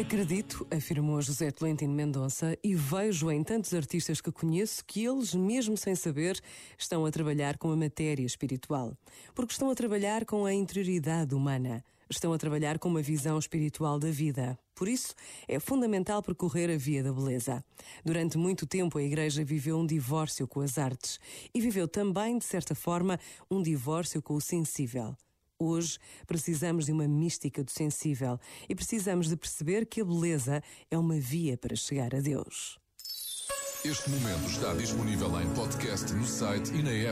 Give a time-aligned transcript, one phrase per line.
[0.00, 5.76] Acredito, afirmou José Tolentino Mendonça, e vejo em tantos artistas que conheço que eles, mesmo
[5.76, 6.40] sem saber,
[6.78, 8.96] estão a trabalhar com a matéria espiritual.
[9.34, 11.84] Porque estão a trabalhar com a interioridade humana.
[12.08, 14.58] Estão a trabalhar com uma visão espiritual da vida.
[14.74, 15.14] Por isso,
[15.46, 17.62] é fundamental percorrer a via da beleza.
[18.04, 21.20] Durante muito tempo, a Igreja viveu um divórcio com as artes
[21.54, 25.14] e viveu também, de certa forma, um divórcio com o sensível.
[25.62, 30.96] Hoje precisamos de uma mística do sensível e precisamos de perceber que a beleza é
[30.96, 32.78] uma via para chegar a Deus.
[33.84, 37.08] Este momento está disponível em podcast no site e na app.